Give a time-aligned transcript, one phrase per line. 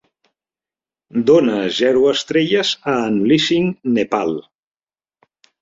[1.27, 4.37] Dona zero estrelles a Unleashing Nepal